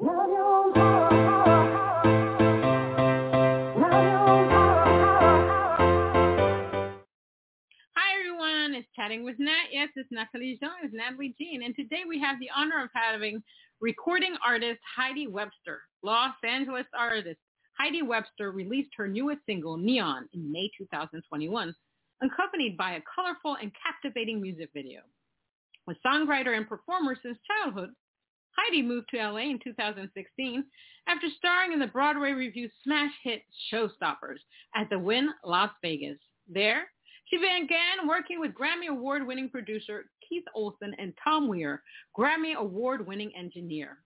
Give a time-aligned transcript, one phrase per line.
[0.00, 0.06] Hi
[8.14, 9.54] everyone, it's Chatting with Nat.
[9.72, 11.64] Yes, it's Natalie Jean, it's Natalie Jean.
[11.64, 13.42] And today we have the honor of having
[13.80, 17.40] recording artist Heidi Webster, Los Angeles artist.
[17.76, 21.74] Heidi Webster released her newest single, Neon, in May 2021,
[22.22, 25.00] accompanied by a colorful and captivating music video.
[25.88, 27.90] A songwriter and performer since childhood,
[28.58, 30.64] Heidi moved to LA in 2016
[31.06, 34.38] after starring in the Broadway review smash hit Showstoppers
[34.74, 36.18] at the Wynn Las Vegas.
[36.48, 36.88] There,
[37.26, 41.82] she began working with Grammy Award-winning producer Keith Olsen and Tom Weir,
[42.18, 43.98] Grammy Award-winning engineer.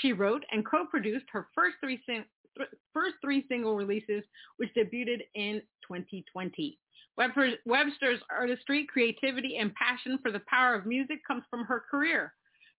[0.00, 2.24] She wrote and co-produced her first three, sing-
[2.56, 4.24] th- first three single releases,
[4.56, 6.78] which debuted in 2020.
[7.66, 12.32] Webster's artistry, creativity, and passion for the power of music comes from her career,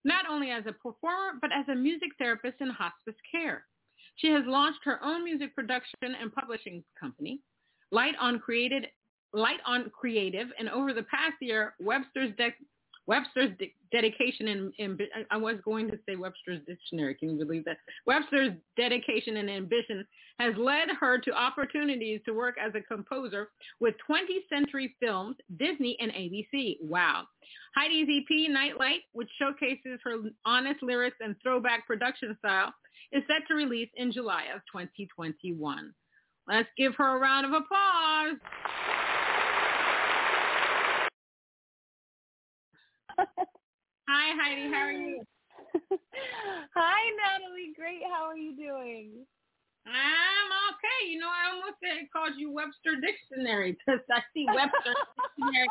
[0.04, 3.66] not only as a performer, but as a music therapist in hospice care.
[4.16, 7.42] She has launched her own music production and publishing company,
[7.92, 8.88] Light on Created
[9.34, 12.36] Light on Creative, and over the past year, Webster's
[13.10, 17.16] Webster's de- dedication and, and I was going to say Webster's dictionary.
[17.16, 17.78] Can you believe that?
[18.06, 20.06] Webster's dedication and ambition
[20.38, 23.50] has led her to opportunities to work as a composer
[23.80, 26.78] with 20th Century Films, Disney, and ABC.
[26.84, 27.24] Wow.
[27.76, 32.72] Heidi's EP, Night Light, which showcases her honest lyrics and throwback production style,
[33.12, 35.92] is set to release in July of 2021.
[36.48, 38.38] Let's give her a round of applause.
[44.10, 44.72] Hi, Heidi.
[44.72, 45.24] How are you?
[46.76, 47.74] Hi, Natalie.
[47.76, 48.02] Great.
[48.12, 49.26] How are you doing?
[49.86, 51.12] I'm okay.
[51.12, 55.70] You know, I almost said called you Webster Dictionary because I see Webster Dictionary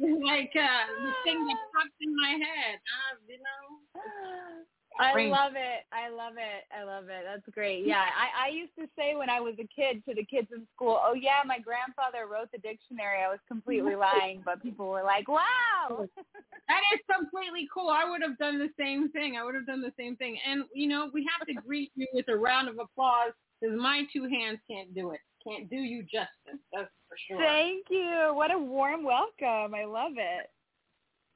[0.26, 2.78] like uh, the thing that pops in my head.
[2.82, 4.64] Uh, you know.
[4.98, 5.84] I love it.
[5.92, 6.64] I love it.
[6.70, 7.24] I love it.
[7.24, 7.86] That's great.
[7.86, 10.66] Yeah, I, I used to say when I was a kid to the kids in
[10.74, 15.02] school, "Oh yeah, my grandfather wrote the dictionary." I was completely lying, but people were
[15.02, 16.06] like, "Wow."
[16.68, 17.88] that is completely cool.
[17.88, 19.36] I would have done the same thing.
[19.36, 20.38] I would have done the same thing.
[20.48, 24.04] And you know, we have to greet you with a round of applause because my
[24.12, 25.20] two hands can't do it.
[25.46, 26.60] Can't do you justice.
[26.72, 27.38] That's for sure.
[27.38, 28.32] Thank you.
[28.32, 29.74] What a warm welcome.
[29.74, 30.50] I love it.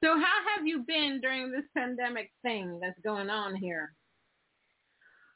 [0.03, 3.93] So how have you been during this pandemic thing that's going on here?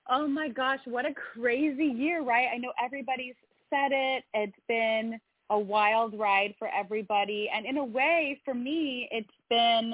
[0.09, 2.47] Oh my gosh, what a crazy year, right?
[2.53, 3.35] I know everybody's
[3.69, 4.23] said it.
[4.33, 5.19] It's been
[5.49, 7.49] a wild ride for everybody.
[7.53, 9.93] And in a way, for me, it's been,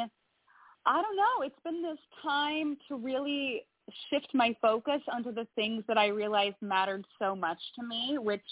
[0.86, 3.64] I don't know, it's been this time to really
[4.10, 8.46] shift my focus onto the things that I realized mattered so much to me, which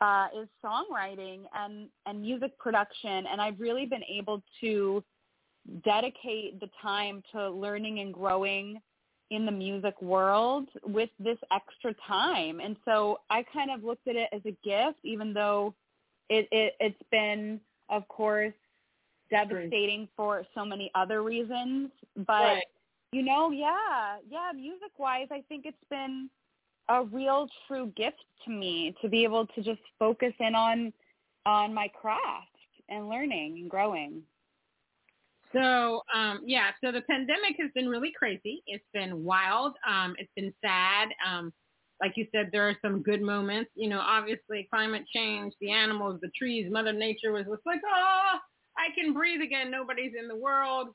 [0.00, 3.24] uh, is songwriting and, and music production.
[3.30, 5.02] And I've really been able to
[5.84, 8.80] dedicate the time to learning and growing
[9.30, 12.60] in the music world with this extra time.
[12.60, 15.74] And so I kind of looked at it as a gift, even though
[16.28, 18.52] it, it it's been, of course,
[19.30, 21.90] devastating for so many other reasons.
[22.16, 22.64] But Right.
[23.12, 26.28] you know, yeah, yeah, music wise, I think it's been
[26.88, 30.92] a real true gift to me to be able to just focus in on
[31.46, 32.48] on my craft
[32.88, 34.22] and learning and growing.
[35.54, 38.62] So um, yeah, so the pandemic has been really crazy.
[38.66, 39.74] It's been wild.
[39.88, 41.08] Um, it's been sad.
[41.26, 41.52] Um,
[42.00, 43.70] like you said, there are some good moments.
[43.74, 48.38] You know, obviously climate change, the animals, the trees, Mother Nature was just like, oh,
[48.76, 49.70] I can breathe again.
[49.70, 50.88] Nobody's in the world.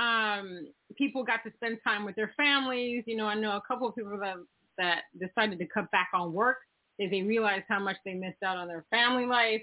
[0.00, 0.66] Um,
[0.96, 3.04] people got to spend time with their families.
[3.06, 4.36] You know, I know a couple of people that
[4.78, 6.56] that decided to cut back on work.
[6.98, 9.62] They, they realized how much they missed out on their family life.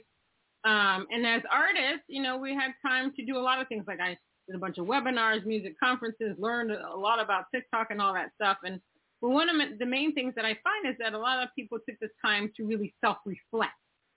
[0.64, 3.86] Um, and as artists, you know, we had time to do a lot of things.
[3.88, 4.18] Like I
[4.48, 8.32] did a bunch of webinars, music conferences, learned a lot about TikTok and all that
[8.36, 8.58] stuff.
[8.64, 8.82] And
[9.22, 11.80] but one of the main things that I find is that a lot of people
[11.88, 13.74] took the time to really self-reflect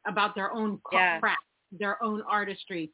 [0.06, 1.20] about their own Yeah.
[1.20, 1.42] craft,
[1.72, 2.92] their own artistry.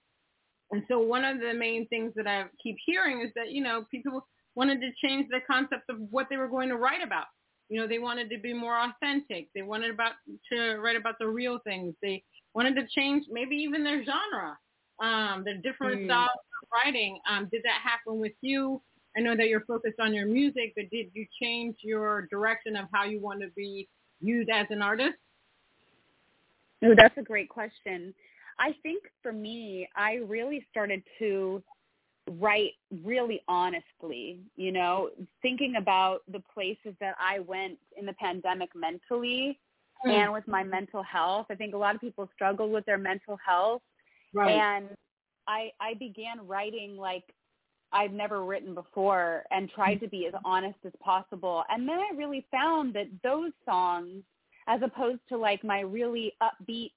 [0.71, 3.87] And so one of the main things that I keep hearing is that, you know,
[3.91, 7.27] people wanted to change the concept of what they were going to write about.
[7.69, 9.49] You know, they wanted to be more authentic.
[9.53, 10.13] They wanted about
[10.53, 11.95] to write about the real things.
[12.03, 12.23] They
[12.55, 14.57] wanted to change maybe even their genre,
[15.01, 16.07] um, their different Mm.
[16.07, 16.31] styles
[16.63, 17.21] of writing.
[17.29, 18.83] Um, did that happen with you?
[19.17, 22.87] I know that you're focused on your music, but did you change your direction of
[22.93, 23.89] how you want to be
[24.21, 25.17] viewed as an artist?
[26.83, 28.15] Oh, that's a great question.
[28.59, 31.63] I think for me, I really started to
[32.39, 32.73] write
[33.05, 35.11] really honestly, you know,
[35.43, 39.59] thinking about the places that I went in the pandemic mentally
[40.05, 40.11] mm.
[40.11, 41.47] and with my mental health.
[41.51, 43.83] I think a lot of people struggle with their mental health.
[44.35, 44.53] Right.
[44.53, 44.89] And
[45.47, 47.25] I I began writing like
[47.93, 50.05] I've never written before and tried mm-hmm.
[50.05, 51.65] to be as honest as possible.
[51.71, 54.23] And then I really found that those songs
[54.69, 56.91] as opposed to like my really upbeat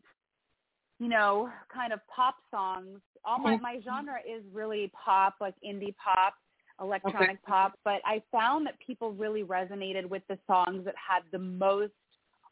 [0.99, 2.99] you know, kind of pop songs.
[3.25, 3.63] All my mm-hmm.
[3.63, 6.35] my genre is really pop, like indie pop,
[6.81, 7.39] electronic okay.
[7.45, 7.73] pop.
[7.83, 11.93] But I found that people really resonated with the songs that had the most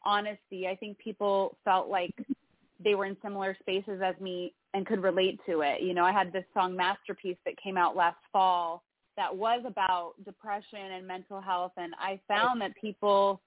[0.04, 0.66] honesty.
[0.66, 2.14] I think people felt like
[2.82, 5.82] they were in similar spaces as me and could relate to it.
[5.82, 8.82] You know, I had this song Masterpiece that came out last fall
[9.18, 13.40] that was about depression and mental health and I found that people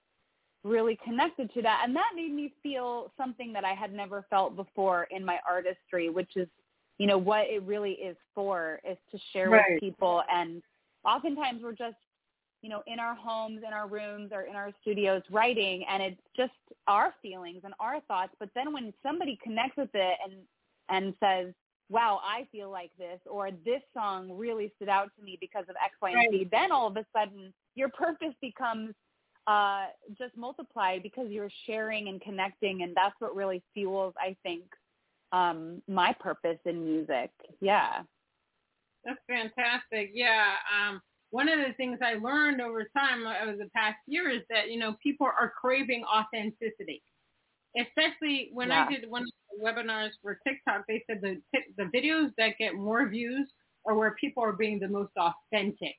[0.64, 4.54] really connected to that and that made me feel something that I had never felt
[4.54, 6.46] before in my artistry which is
[6.98, 9.64] you know what it really is for is to share right.
[9.70, 10.62] with people and
[11.06, 11.96] oftentimes we're just
[12.60, 16.20] you know in our homes in our rooms or in our studios writing and it's
[16.36, 16.52] just
[16.86, 20.34] our feelings and our thoughts but then when somebody connects with it and
[20.92, 21.52] and says
[21.88, 25.74] wow i feel like this or this song really stood out to me because of
[25.84, 28.94] x y and z then all of a sudden your purpose becomes
[29.46, 29.86] uh,
[30.16, 34.64] just multiplied because you're sharing and connecting, and that's what really fuels, I think,
[35.32, 37.30] um, my purpose in music.
[37.60, 38.02] Yeah.
[39.04, 40.10] That's fantastic.
[40.14, 40.52] Yeah.
[40.72, 41.00] Um,
[41.30, 44.78] one of the things I learned over time over the past year is that, you
[44.78, 47.02] know, people are craving authenticity.
[47.78, 48.86] Especially when yeah.
[48.86, 51.40] I did one of the webinars for TikTok, they said the
[51.76, 53.50] the videos that get more views
[53.86, 55.96] are where people are being the most authentic.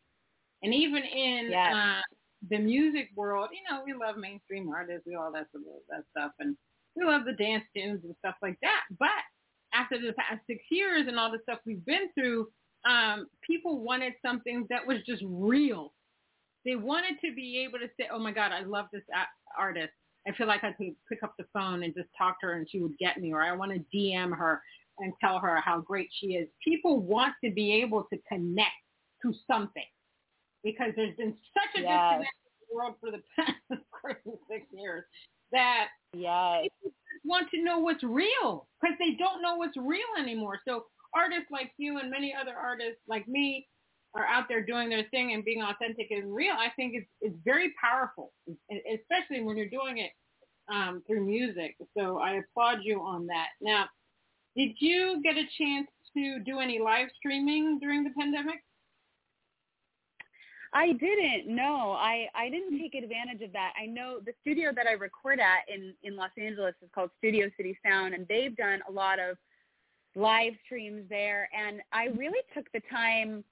[0.62, 1.74] And even in yes.
[1.74, 2.02] uh,
[2.50, 5.48] the music world, you know, we love mainstream artists, we all that
[5.90, 6.56] that stuff, and
[6.96, 8.82] we love the dance tunes and stuff like that.
[9.00, 9.10] But
[9.74, 12.48] after the past six years and all the stuff we've been through,
[12.86, 15.94] um, people wanted something that was just real.
[16.66, 19.04] They wanted to be able to say, "Oh my God, I love this
[19.58, 19.94] artist.
[20.28, 22.68] I feel like I could pick up the phone and just talk to her and
[22.70, 24.62] she would get me, or I want to DM her
[25.00, 28.72] and tell her how great she is." People want to be able to connect
[29.22, 29.84] to something
[30.64, 32.20] because there's been such a yes.
[32.20, 33.58] disconnect in the world for the past
[34.50, 35.04] six years
[35.52, 36.64] that yes.
[36.64, 36.94] people
[37.24, 40.60] want to know what's real because they don't know what's real anymore.
[40.68, 43.68] So artists like you and many other artists like me
[44.16, 46.54] are out there doing their thing and being authentic and real.
[46.54, 48.32] I think it's it's very powerful,
[48.72, 50.12] especially when you're doing it
[50.72, 51.76] um, through music.
[51.98, 53.48] So I applaud you on that.
[53.62, 53.86] Now,
[54.56, 58.60] did you get a chance to do any live streaming during the pandemic?
[60.74, 61.48] I didn't.
[61.48, 63.74] No, I I didn't take advantage of that.
[63.82, 67.50] I know the studio that I record at in in Los Angeles is called Studio
[67.58, 69.38] City Sound, and they've done a lot of
[70.16, 71.50] live streams there.
[71.54, 73.44] And I really took the time.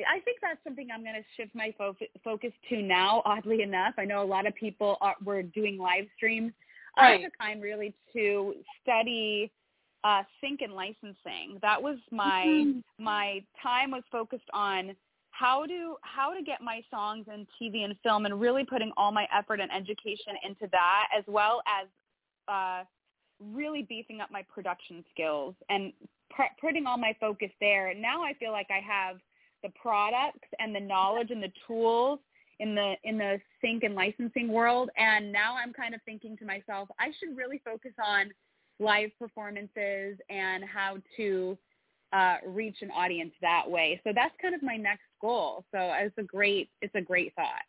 [0.00, 3.22] I think that's something I'm going to shift my fo- focus to now.
[3.24, 6.52] Oddly enough, I know a lot of people are, were doing live streams.
[6.98, 7.20] Right.
[7.20, 9.50] I took time really to study
[10.04, 11.58] uh, sync and licensing.
[11.62, 13.04] That was my mm-hmm.
[13.04, 14.94] my time was focused on
[15.30, 19.12] how to how to get my songs in TV and film and really putting all
[19.12, 21.88] my effort and education into that as well as
[22.48, 22.84] uh,
[23.52, 25.92] really beefing up my production skills and
[26.30, 27.88] pr- putting all my focus there.
[27.88, 29.16] And now I feel like I have
[29.62, 32.20] the products and the knowledge and the tools
[32.60, 36.44] in the in the sync and licensing world and now I'm kind of thinking to
[36.44, 38.30] myself I should really focus on
[38.78, 41.58] live performances and how to
[42.12, 44.00] uh, reach an audience that way.
[44.04, 45.64] So that's kind of my next goal.
[45.72, 47.66] So it's a great it's a great thought.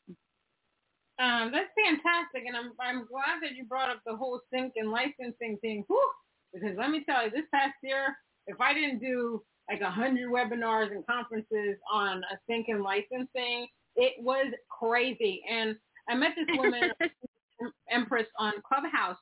[1.20, 4.92] Um, that's fantastic, and I'm I'm glad that you brought up the whole sync and
[4.92, 5.84] licensing thing.
[5.88, 6.12] Whew,
[6.54, 8.16] because let me tell you, this past year,
[8.46, 13.68] if I didn't do like a hundred webinars and conferences on a sync and licensing,
[13.96, 15.42] it was crazy.
[15.50, 15.76] And
[16.10, 16.92] I met this woman,
[17.92, 19.18] Empress, on Clubhouse,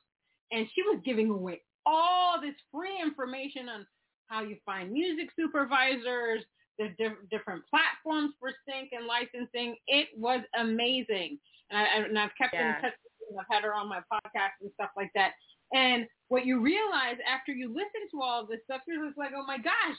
[0.52, 3.86] and she was giving away all this free information on
[4.28, 6.42] how you find music supervisors,
[6.78, 9.76] the di- different platforms for sync and licensing.
[9.86, 11.38] It was amazing.
[11.70, 12.76] And, I, and I've kept yeah.
[12.76, 13.40] in touch with her.
[13.40, 15.32] I've had her on my podcast and stuff like that.
[15.72, 19.32] And what you realize after you listen to all of this stuff, you're just like,
[19.36, 19.98] oh my gosh,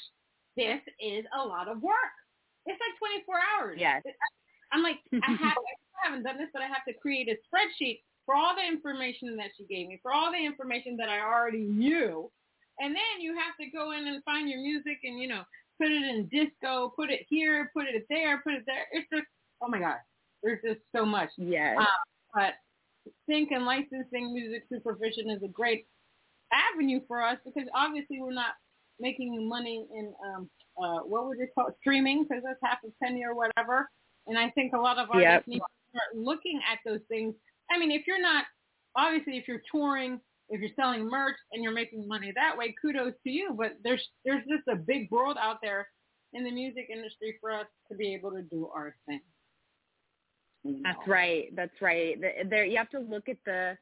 [0.58, 2.16] this is a lot of work.
[2.66, 3.78] It's like 24 hours.
[3.80, 4.04] Yes.
[4.74, 8.02] I'm like, I, have, I haven't done this, but I have to create a spreadsheet
[8.26, 11.64] for all the information that she gave me, for all the information that I already
[11.64, 12.30] knew.
[12.80, 15.44] And then you have to go in and find your music and, you know,
[15.80, 18.86] put it in disco, put it here, put it there, put it there.
[18.92, 19.26] It's just,
[19.62, 19.96] oh my God,
[20.44, 21.30] there's just so much.
[21.38, 21.78] Yes.
[21.80, 21.88] Um,
[22.34, 22.54] but
[23.30, 25.88] sync and licensing music supervision is a great
[26.52, 28.54] avenue for us because obviously we're not
[29.00, 30.50] making money in um,
[30.82, 31.76] uh, what would you call it?
[31.80, 33.90] streaming because that's half a penny or whatever.
[34.28, 35.48] And I think a lot of artists yep.
[35.48, 37.34] need to start looking at those things.
[37.72, 38.46] I mean, if you're not
[38.96, 43.14] obviously if you're touring, if you're selling merch and you're making money that way, kudos
[43.24, 43.56] to you.
[43.58, 45.88] But there's there's just a big world out there
[46.34, 49.22] in the music industry for us to be able to do our thing.
[50.64, 50.80] You know?
[50.84, 51.56] That's right.
[51.56, 52.18] That's right.
[52.50, 53.78] There, you have to look at the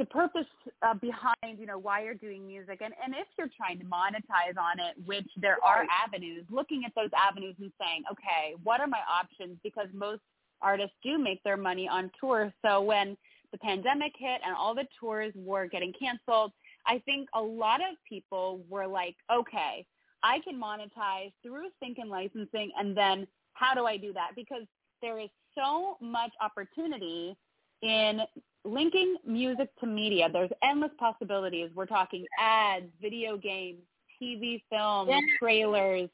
[0.00, 0.46] the purpose
[0.82, 4.56] uh, behind you know why you're doing music and and if you're trying to monetize
[4.58, 8.86] on it which there are avenues looking at those avenues and saying okay what are
[8.86, 9.58] my options?
[9.62, 10.22] Because most
[10.62, 12.52] artists do make their money on tour.
[12.64, 13.16] So when
[13.52, 16.52] the pandemic hit and all the tours were getting canceled
[16.86, 19.84] i think a lot of people were like okay
[20.22, 23.26] i can monetize through sync and licensing and then
[23.60, 24.30] how do i do that?
[24.34, 24.62] Because
[25.02, 27.36] there is so much opportunity
[27.82, 28.20] in
[28.64, 31.70] linking music to media, there's endless possibilities.
[31.74, 33.80] We're talking ads, video games,
[34.22, 35.20] TV, films, yeah.
[35.38, 36.10] trailers,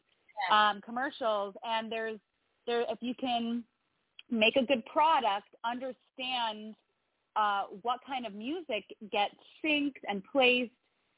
[0.50, 0.70] yeah.
[0.70, 2.18] um, commercials, and there's
[2.66, 3.64] there if you can
[4.30, 6.74] make a good product, understand
[7.36, 9.34] uh, what kind of music gets
[9.64, 10.72] synced and placed,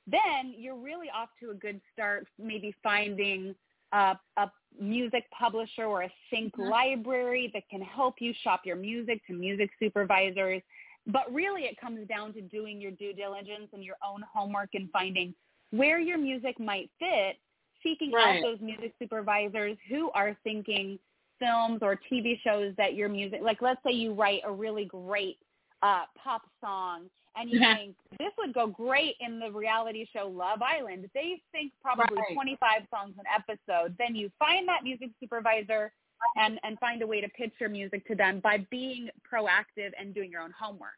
[0.07, 2.27] then you're really off to a good start.
[2.39, 3.55] Maybe finding
[3.93, 6.71] uh, a music publisher or a sync mm-hmm.
[6.71, 10.63] library that can help you shop your music to music supervisors
[11.09, 14.91] but really it comes down to doing your due diligence and your own homework and
[14.91, 15.35] finding
[15.71, 17.37] where your music might fit,
[17.83, 18.39] seeking right.
[18.39, 20.99] out those music supervisors who are thinking
[21.39, 25.39] films or TV shows that your music, like let's say you write a really great
[25.83, 30.61] uh, pop song and you think this would go great in the reality show Love
[30.61, 31.09] Island.
[31.15, 32.35] They think probably right.
[32.35, 33.95] 25 songs an episode.
[33.99, 35.93] Then you find that music supervisor
[36.37, 40.15] and and find a way to pitch your music to them by being proactive and
[40.15, 40.91] doing your own homework.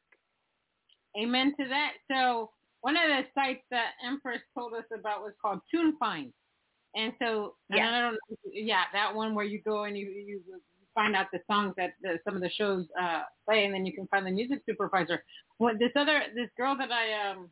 [1.21, 1.93] Amen to that.
[2.11, 2.51] So
[2.83, 6.33] one of the sites that Empress told us about was called TuneFind.
[6.97, 10.07] And so, yeah, and I don't know, yeah, that one where you go and you
[10.07, 10.41] you
[10.95, 13.93] find out the songs that the, some of the shows uh, play, and then you
[13.93, 15.23] can find the music supervisor.
[15.59, 17.49] What this other this girl that I um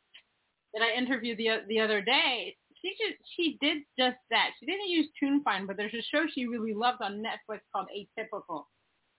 [0.75, 4.50] that I interviewed the the other day, she just she did just that.
[4.58, 8.64] She didn't use TuneFind, but there's a show she really loves on Netflix called Atypical,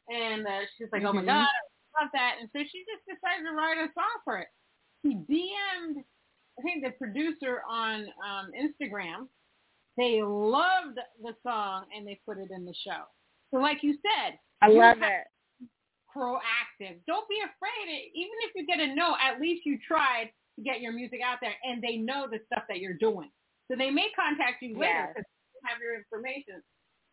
[0.08, 1.08] and uh, she's like, mm-hmm.
[1.08, 1.28] oh my mm-hmm.
[1.28, 4.48] god, I love that, and so she just decided to write a song for it.
[5.04, 6.04] She DM'd,
[6.58, 9.28] I think the producer on um, Instagram.
[9.98, 13.04] They loved the song and they put it in the show.
[13.52, 15.28] So like you said, I love it.
[16.16, 16.98] Proactive.
[17.06, 18.12] Don't be afraid.
[18.16, 21.40] Even if you get a no, at least you tried to get your music out
[21.42, 23.30] there and they know the stuff that you're doing.
[23.70, 26.62] So they may contact you later because they have your information.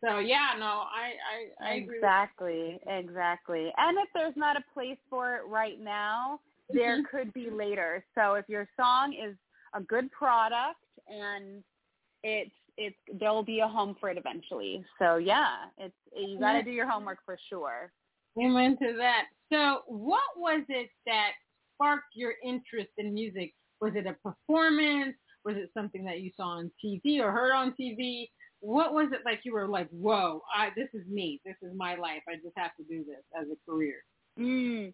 [0.03, 1.13] So yeah, no, I
[1.61, 3.71] I, I exactly, exactly.
[3.77, 7.17] And if there's not a place for it right now, there mm-hmm.
[7.17, 8.05] could be later.
[8.15, 9.35] So if your song is
[9.73, 11.63] a good product and
[12.23, 14.83] it's it's there'll be a home for it eventually.
[14.99, 17.91] So yeah, it's you got to do your homework for sure.
[18.39, 19.25] Amen to that.
[19.51, 21.31] So what was it that
[21.73, 23.53] sparked your interest in music?
[23.81, 25.15] Was it a performance?
[25.47, 28.29] Was it something that you saw on TV or heard on TV?
[28.59, 31.39] What was it like you were like, whoa, I, this is me.
[31.45, 32.21] This is my life.
[32.27, 33.95] I just have to do this as a career.
[34.37, 34.91] Mm,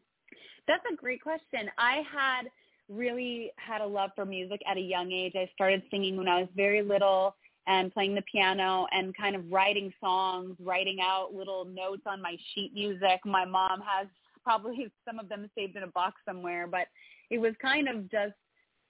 [0.67, 1.71] that's a great question.
[1.79, 2.43] I had
[2.87, 5.33] really had a love for music at a young age.
[5.35, 9.51] I started singing when I was very little and playing the piano and kind of
[9.51, 13.21] writing songs, writing out little notes on my sheet music.
[13.25, 14.07] My mom has
[14.43, 16.85] probably some of them saved in a box somewhere, but
[17.31, 18.35] it was kind of just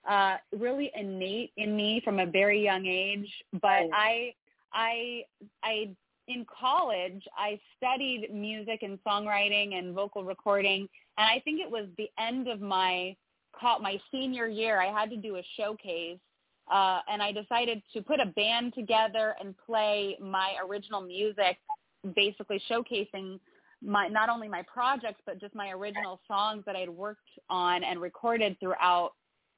[0.09, 3.29] uh, really innate in me from a very young age.
[3.61, 4.33] But I,
[4.73, 5.23] I,
[5.63, 5.95] I,
[6.27, 11.87] in college, I studied music and songwriting and vocal recording, and I think it was
[11.97, 13.15] the end of my
[13.81, 14.81] my senior year.
[14.81, 16.19] I had to do a showcase,
[16.71, 21.57] uh, and I decided to put a band together and play my original music,
[22.15, 23.39] basically showcasing
[23.81, 27.83] my not only my projects but just my original songs that I had worked on
[27.83, 29.11] and recorded throughout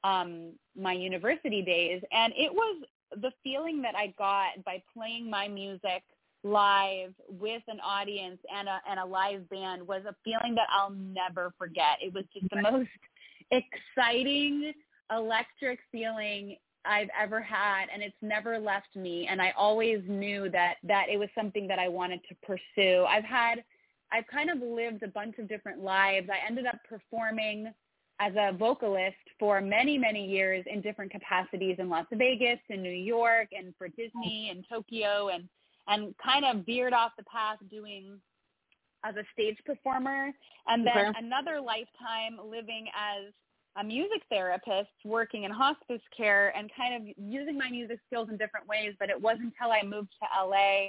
[0.06, 2.00] um, my university days.
[2.12, 2.84] And it was
[3.20, 6.02] the feeling that I got by playing my music
[6.44, 10.90] live with an audience and a, and a live band was a feeling that I'll
[10.90, 11.98] never forget.
[12.00, 12.88] It was just the most
[13.50, 14.72] exciting,
[15.10, 20.76] electric feeling I've ever had and it's never left me and I always knew that
[20.84, 23.04] that it was something that I wanted to pursue.
[23.08, 23.64] I've had
[24.12, 26.28] I've kind of lived a bunch of different lives.
[26.30, 27.72] I ended up performing
[28.20, 32.90] as a vocalist for many, many years in different capacities in Las Vegas, in New
[32.90, 34.56] York, and for Disney mm.
[34.56, 35.48] and Tokyo, and
[35.88, 38.18] and kind of veered off the path doing
[39.04, 40.30] as a stage performer,
[40.66, 41.18] and then okay.
[41.18, 43.32] another lifetime living as
[43.78, 48.36] a music therapist working in hospice care and kind of using my music skills in
[48.36, 48.94] different ways.
[48.98, 50.88] But it wasn't until I moved to LA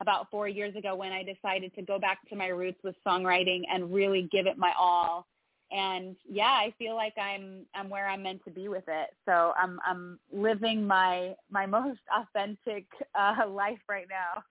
[0.00, 3.62] about four years ago when I decided to go back to my roots with songwriting
[3.72, 5.26] and really give it my all
[5.70, 9.10] and yeah, I feel like I'm I'm where I'm meant to be with it.
[9.24, 12.86] So I'm I'm living my my most authentic
[13.18, 14.42] uh, life right now.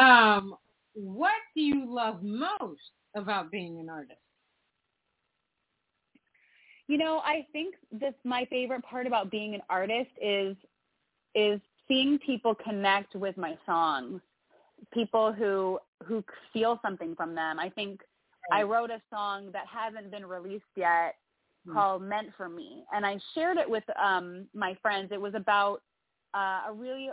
[0.38, 0.54] um,
[0.94, 2.80] what do you love most
[3.16, 4.18] about being an artist?
[6.86, 10.56] You know, I think this my favorite part about being an artist is
[11.34, 14.20] is seeing people connect with my songs.
[14.92, 17.58] People who who feel something from them.
[17.58, 18.00] I think
[18.52, 21.16] I wrote a song that hasn't been released yet
[21.66, 21.72] mm-hmm.
[21.72, 22.84] called Meant for Me.
[22.92, 25.10] And I shared it with um, my friends.
[25.12, 25.82] It was about
[26.34, 27.10] uh, a really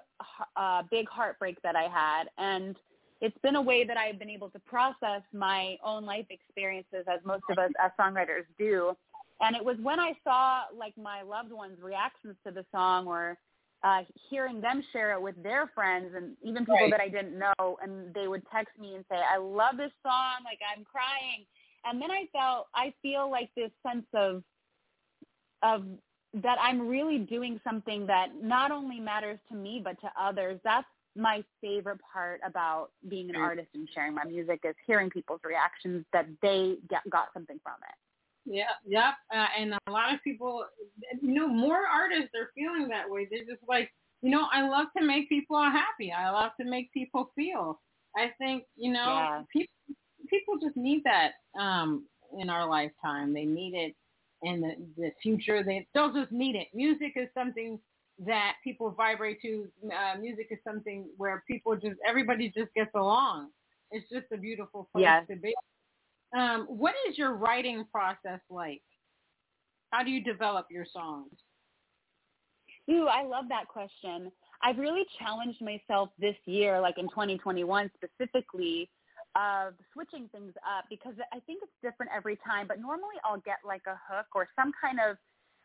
[0.56, 2.26] uh, big heartbreak that I had.
[2.38, 2.76] And
[3.22, 7.20] it's been a way that I've been able to process my own life experiences as
[7.26, 8.96] most of us as songwriters do.
[9.42, 13.38] And it was when I saw like my loved ones' reactions to the song or
[13.88, 16.92] uh, hearing them share it with their friends and even people right.
[16.92, 20.44] that I didn't know, and they would text me and say, "I love this song,
[20.44, 21.46] like I'm crying,"
[21.86, 24.44] and then I felt I feel like this sense of
[25.64, 25.86] of
[26.34, 30.60] that I'm really doing something that not only matters to me but to others.
[30.66, 35.40] That's my favorite part about being an artist and sharing my music is hearing people's
[35.44, 37.96] reactions that they get, got something from it.
[38.50, 39.16] Yeah, yep.
[39.34, 40.64] Uh, and a lot of people,
[41.22, 43.28] you know, more artists are feeling that way.
[43.30, 46.12] They're just like, you know, I love to make people happy.
[46.12, 47.82] I love to make people feel.
[48.16, 49.42] I think, you know, yeah.
[49.52, 49.74] people
[50.30, 52.06] people just need that um
[52.40, 53.34] in our lifetime.
[53.34, 53.96] They need it
[54.44, 55.64] in the, the future.
[55.64, 56.68] They don't just need it.
[56.74, 57.80] Music is something
[58.26, 59.68] that people vibrate to.
[59.86, 63.50] Uh, music is something where people just everybody just gets along.
[63.92, 65.26] It's just a beautiful place yes.
[65.30, 65.54] to be.
[66.36, 68.82] Um, what is your writing process like?
[69.92, 71.32] How do you develop your songs?
[72.90, 74.32] Ooh, I love that question.
[74.62, 78.90] I've really challenged myself this year, like in 2021 specifically,
[79.36, 82.66] of switching things up because I think it's different every time.
[82.68, 85.18] But normally I'll get like a hook or some kind of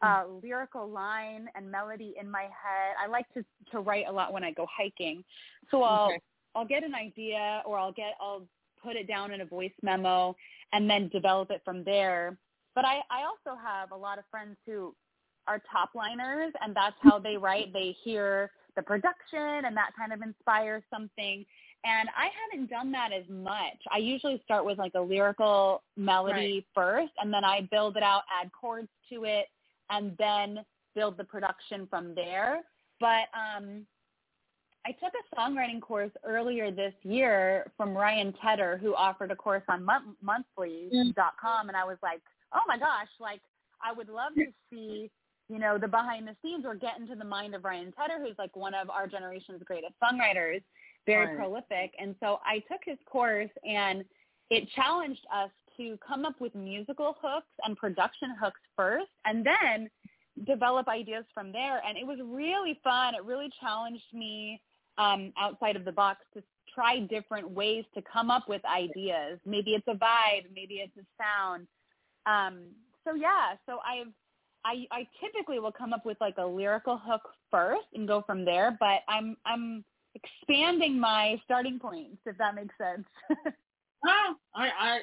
[0.03, 2.96] uh, lyrical line and melody in my head.
[3.03, 5.25] I like to to write a lot when I go hiking,
[5.70, 6.20] so I'll okay.
[6.55, 8.46] I'll get an idea or I'll get I'll
[8.83, 10.35] put it down in a voice memo
[10.73, 12.37] and then develop it from there.
[12.75, 14.95] But I, I also have a lot of friends who
[15.47, 17.73] are top liners and that's how they write.
[17.73, 21.45] They hear the production and that kind of inspires something.
[21.85, 23.77] And I haven't done that as much.
[23.92, 26.64] I usually start with like a lyrical melody right.
[26.75, 29.47] first and then I build it out, add chords to it,
[29.90, 30.64] and then
[30.95, 32.61] build the production from there.
[33.01, 33.85] But um
[34.85, 39.62] I took a songwriting course earlier this year from Ryan Tedder, who offered a course
[39.68, 41.68] on mon- monthly.com, mm.
[41.68, 42.21] and I was like,
[42.53, 43.40] oh my gosh, like
[43.83, 45.11] I would love to see,
[45.49, 48.37] you know, the behind the scenes or get into the mind of Ryan Tedder, who's
[48.38, 50.62] like one of our generation's greatest songwriters,
[51.07, 51.37] very right.
[51.37, 51.92] prolific.
[51.99, 54.05] And so I took his course, and
[54.51, 59.88] it challenged us to come up with musical hooks and production hooks first, and then
[60.45, 61.81] develop ideas from there.
[61.87, 63.14] And it was really fun.
[63.14, 64.61] It really challenged me
[65.03, 66.43] um, outside of the box to
[66.75, 69.38] try different ways to come up with ideas.
[69.45, 71.67] Maybe it's a vibe, maybe it's a sound.
[72.27, 72.67] Um,
[73.05, 74.12] so yeah, so I've
[74.65, 78.45] I, I typically will come up with like a lyrical hook first and go from
[78.45, 79.85] there, but I'm I'm
[80.15, 83.07] expanding my starting points if that makes sense.
[84.03, 84.99] well, I, I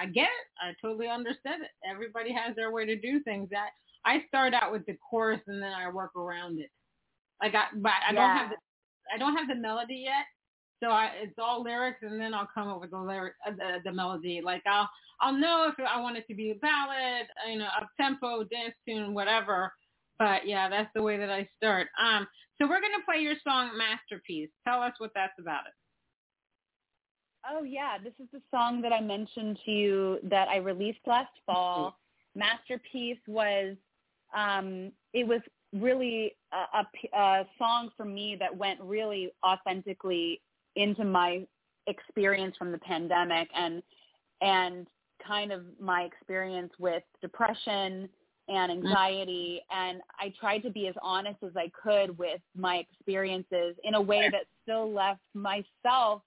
[0.00, 0.46] I get it.
[0.60, 1.70] I totally understand it.
[1.88, 3.48] Everybody has their way to do things.
[3.52, 3.70] That
[4.04, 6.70] I start out with the chorus and then I work around it.
[7.40, 8.20] I got, but I yeah.
[8.20, 8.56] don't have the
[9.12, 10.26] I don't have the melody yet,
[10.82, 13.78] so I, it's all lyrics, and then I'll come up with the lyric, uh, the,
[13.84, 14.40] the melody.
[14.44, 14.88] Like I'll
[15.20, 18.74] I'll know if I want it to be a ballad, you know, up tempo, dance
[18.86, 19.72] tune, whatever.
[20.18, 21.88] But yeah, that's the way that I start.
[22.00, 22.26] Um,
[22.60, 25.66] so we're gonna play your song "Masterpiece." Tell us what that's about.
[25.66, 25.74] It.
[27.50, 31.32] Oh yeah, this is the song that I mentioned to you that I released last
[31.46, 31.98] fall.
[32.34, 33.76] Masterpiece was
[34.34, 35.40] um, it was
[35.74, 40.40] really a, a, a song for me that went really authentically
[40.76, 41.46] into my
[41.86, 43.82] experience from the pandemic and
[44.40, 44.86] and
[45.26, 48.08] kind of my experience with depression
[48.48, 48.76] and mm.
[48.76, 53.94] anxiety and I tried to be as honest as I could with my experiences in
[53.94, 56.22] a way that still left myself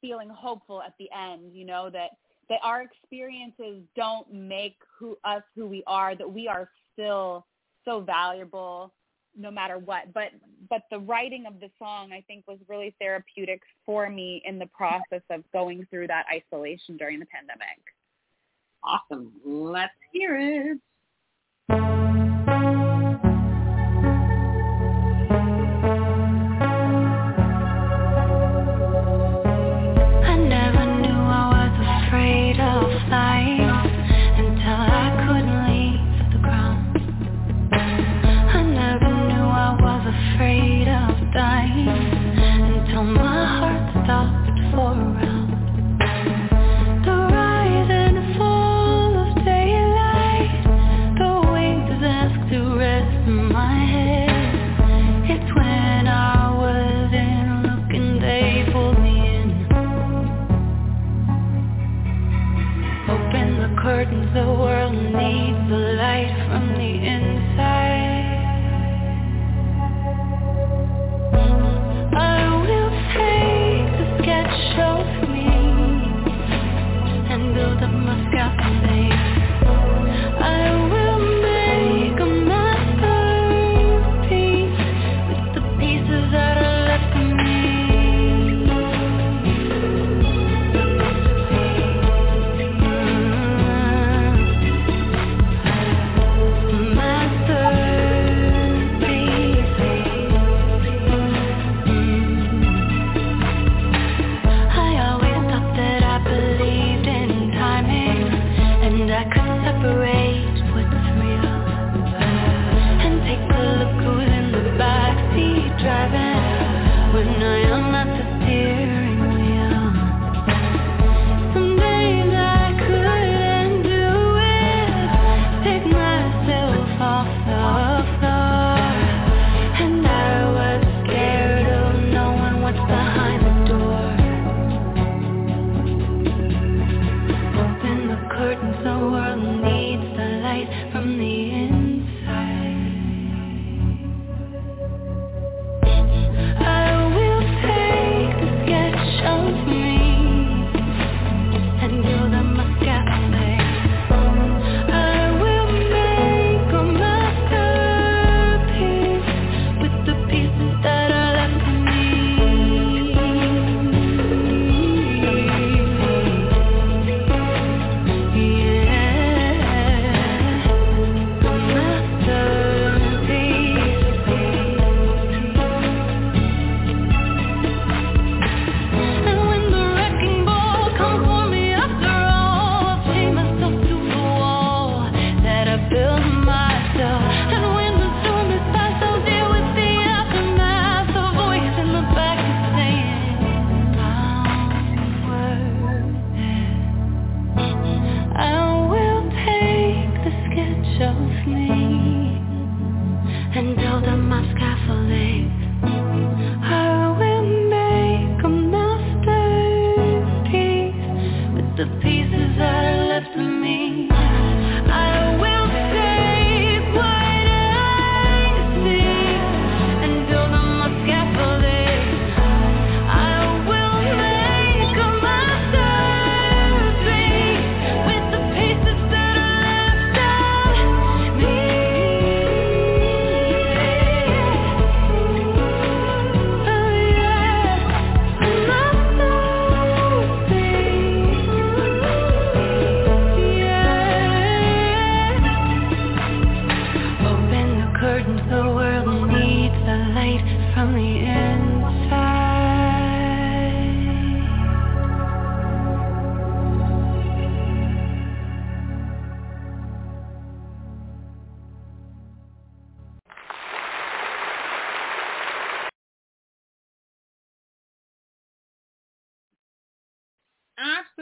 [0.00, 2.10] feeling hopeful at the end, you know, that
[2.50, 7.46] that our experiences don't make who us who we are, that we are still
[7.84, 8.92] so valuable
[9.36, 10.12] no matter what.
[10.12, 10.28] But
[10.70, 14.66] but the writing of the song I think was really therapeutic for me in the
[14.66, 17.80] process of going through that isolation during the pandemic.
[18.82, 19.32] Awesome.
[19.44, 20.36] Let's hear
[21.70, 21.93] it.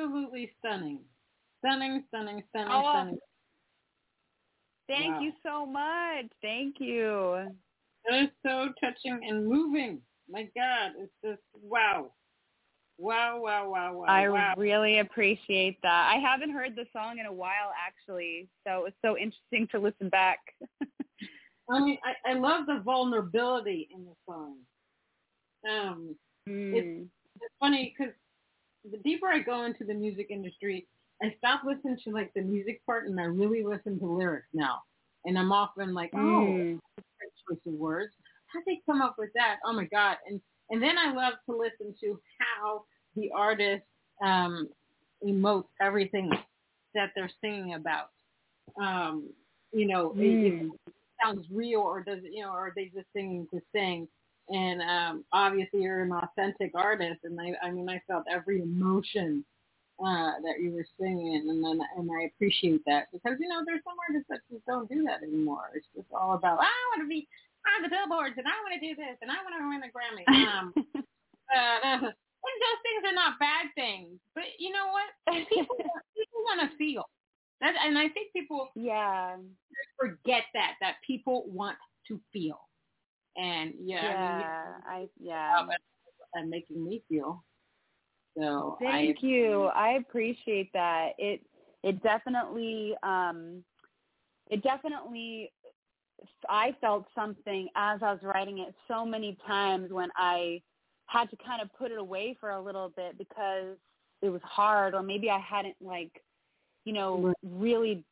[0.02, 1.00] Absolutely stunning.
[1.64, 3.18] Stunning, stunning, stunning, oh, stunning.
[4.88, 5.20] Thank wow.
[5.20, 6.26] you so much.
[6.42, 7.46] Thank you.
[8.04, 10.00] It is so touching and moving.
[10.28, 12.10] My God, it's just wow.
[12.98, 14.04] Wow, wow, wow, wow.
[14.06, 14.54] I wow.
[14.56, 16.12] really appreciate that.
[16.14, 20.08] I haven't heard the song in a while actually, so it's so interesting to listen
[20.08, 20.38] back.
[21.70, 24.56] I mean, I, I love the vulnerability in the song.
[25.68, 26.16] Um,
[26.48, 26.74] mm.
[26.74, 27.08] it's,
[27.40, 28.12] it's funny because
[28.90, 30.86] the deeper I go into the music industry,
[31.22, 34.82] I stopped listening to like the music part and I really listen to lyrics now.
[35.24, 36.80] And I'm often like, oh, Mm.
[36.96, 38.12] great choice of words.
[38.48, 39.58] How'd they come up with that?
[39.64, 40.16] Oh my God.
[40.28, 40.40] And
[40.70, 43.84] and then I love to listen to how the artist
[44.22, 44.68] um,
[45.24, 46.30] emotes everything
[46.94, 48.10] that they're singing about.
[48.80, 49.28] Um,
[49.72, 50.70] you know, it- Mm.
[50.86, 54.08] it sounds real or does it, you know, or are they just singing to sing?
[54.52, 59.44] And um, obviously you're an authentic artist, and I, I mean, I felt every emotion
[60.00, 63.84] uh, that you were singing, and then and I appreciate that because you know there's
[63.84, 65.70] some artists that just don't do that anymore.
[65.74, 67.28] It's just all about I want to be
[67.64, 69.90] on the billboards, and I want to do this, and I want to win a
[69.94, 70.26] Grammy.
[70.28, 70.74] Um,
[71.54, 72.02] uh,
[72.44, 75.08] and those things are not bad things, but you know what?
[75.48, 75.76] People
[76.18, 77.08] people want to feel
[77.60, 79.36] that, and I think people yeah.
[79.96, 82.68] forget that that people want to feel.
[83.36, 84.74] And yeah, I mean, Yeah.
[84.86, 85.66] I yeah.
[86.34, 87.44] and making me feel.
[88.36, 89.64] So Thank I, you.
[89.74, 91.10] I appreciate that.
[91.18, 91.40] It
[91.82, 93.64] it definitely um
[94.50, 95.52] it definitely
[96.48, 100.62] I felt something as I was writing it so many times when I
[101.06, 103.76] had to kind of put it away for a little bit because
[104.22, 106.22] it was hard or maybe I hadn't like
[106.84, 108.04] you know really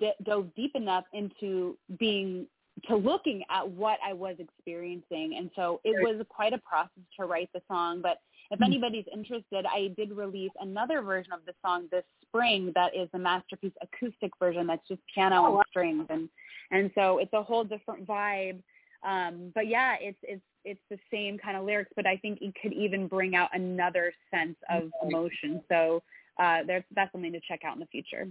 [0.00, 2.46] d- dove deep enough into being
[2.86, 7.26] to looking at what I was experiencing and so it was quite a process to
[7.26, 8.18] write the song but
[8.52, 8.64] if Mhm.
[8.64, 13.18] anybody's interested, I did release another version of the song this spring that is the
[13.18, 16.28] masterpiece acoustic version that's just piano Oh, and strings and
[16.72, 18.60] and so it's a whole different vibe.
[19.04, 22.54] Um but yeah, it's it's it's the same kind of lyrics, but I think it
[22.60, 25.62] could even bring out another sense of emotion.
[25.68, 26.02] So
[26.38, 28.26] uh there's that's something to check out in the future.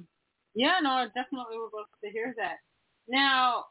[0.54, 2.58] yeah, no, I definitely would love to hear that.
[3.08, 3.66] Now,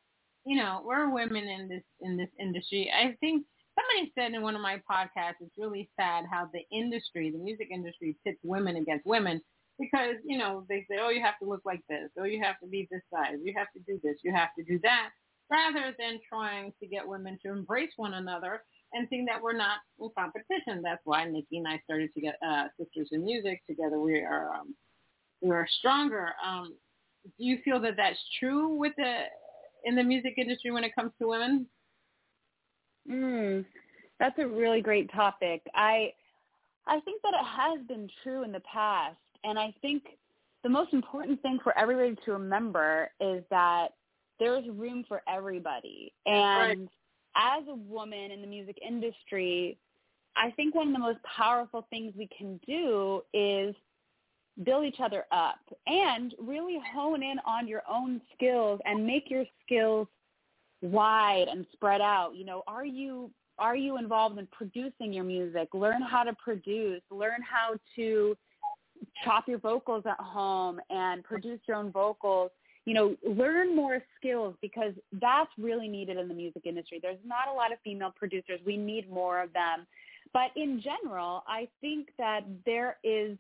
[0.45, 2.91] you know, we're women in this in this industry.
[2.95, 3.45] I think
[3.79, 7.69] somebody said in one of my podcasts, it's really sad how the industry, the music
[7.73, 9.41] industry, pits women against women
[9.79, 12.59] because you know they say, oh, you have to look like this, oh, you have
[12.61, 15.11] to be this size, you have to do this, you have to do that,
[15.51, 19.79] rather than trying to get women to embrace one another and think that we're not
[20.01, 20.83] in competition.
[20.83, 24.01] That's why Nikki and I started to get uh, Sisters in Music together.
[24.01, 24.75] We are um,
[25.41, 26.33] we are stronger.
[26.45, 26.75] Um,
[27.25, 29.25] do you feel that that's true with the
[29.85, 31.67] in the music industry when it comes to women?
[33.11, 33.65] Mm,
[34.19, 35.63] that's a really great topic.
[35.75, 36.13] I
[36.87, 40.03] I think that it has been true in the past, and I think
[40.63, 43.89] the most important thing for everybody to remember is that
[44.39, 46.13] there is room for everybody.
[46.27, 46.89] And
[47.37, 49.79] as a woman in the music industry,
[50.37, 53.75] I think one of the most powerful things we can do is
[54.65, 59.45] build each other up and really hone in on your own skills and make your
[59.65, 60.09] skills
[60.83, 62.35] wide and spread out.
[62.35, 65.69] You know, are you are you involved in producing your music?
[65.75, 67.03] Learn how to produce.
[67.11, 68.37] Learn how to
[69.25, 72.51] chop your vocals at home and produce your own vocals.
[72.85, 77.01] You know, learn more skills because that's really needed in the music industry.
[77.03, 78.61] There's not a lot of female producers.
[78.65, 79.87] We need more of them.
[80.33, 83.37] But in general, I think that there is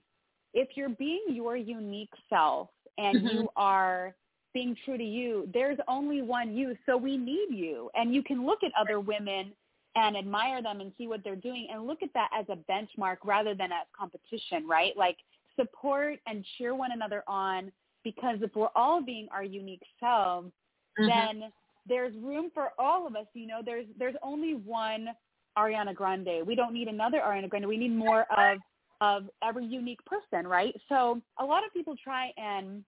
[0.54, 3.32] if you're being your unique self and Mhm.
[3.32, 4.14] you are
[4.54, 6.76] being true to you, there's only one you.
[6.86, 7.90] So we need you.
[7.94, 9.54] And you can look at other women
[9.94, 13.18] and admire them and see what they're doing and look at that as a benchmark
[13.24, 14.96] rather than as competition, right?
[14.96, 15.18] Like
[15.56, 17.72] support and cheer one another on
[18.04, 20.52] because if we're all being our unique selves,
[20.96, 21.52] then
[21.86, 23.26] there's room for all of us.
[23.34, 25.08] You know, there's there's only one
[25.56, 26.46] Ariana Grande.
[26.46, 27.66] We don't need another Ariana Grande.
[27.66, 28.58] We need more of
[29.00, 30.74] of every unique person, right?
[30.88, 32.84] So a lot of people try and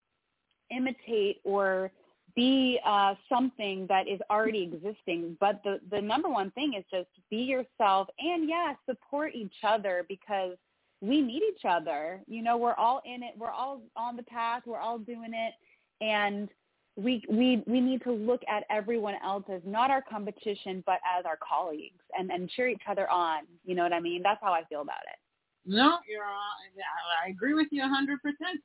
[0.70, 1.90] imitate or
[2.36, 5.36] be uh, something that is already existing.
[5.40, 10.04] But the, the number one thing is just be yourself and yeah, support each other
[10.08, 10.56] because
[11.00, 12.20] we need each other.
[12.26, 13.34] You know, we're all in it.
[13.36, 14.62] We're all on the path.
[14.66, 15.54] We're all doing it.
[16.02, 16.48] And
[16.96, 21.24] we, we, we need to look at everyone else as not our competition, but as
[21.24, 23.44] our colleagues and, and cheer each other on.
[23.64, 24.22] You know what I mean?
[24.22, 25.18] That's how I feel about it.
[25.66, 26.24] No, you're.
[26.24, 28.16] I agree with you 100%